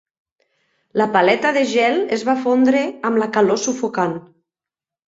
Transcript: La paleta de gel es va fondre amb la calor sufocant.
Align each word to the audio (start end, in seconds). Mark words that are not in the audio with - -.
La 1.01 1.07
paleta 1.17 1.51
de 1.59 1.63
gel 1.75 2.01
es 2.17 2.27
va 2.31 2.37
fondre 2.47 2.83
amb 3.11 3.25
la 3.25 3.31
calor 3.39 3.65
sufocant. 3.69 4.23